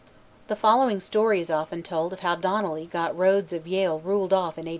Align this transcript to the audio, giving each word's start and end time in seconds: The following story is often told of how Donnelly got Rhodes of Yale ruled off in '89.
The 0.47 0.55
following 0.55 0.99
story 0.99 1.39
is 1.41 1.51
often 1.51 1.83
told 1.83 2.11
of 2.11 2.21
how 2.21 2.33
Donnelly 2.33 2.87
got 2.87 3.15
Rhodes 3.15 3.53
of 3.53 3.67
Yale 3.67 3.99
ruled 3.99 4.33
off 4.33 4.57
in 4.57 4.63
'89. 4.63 4.69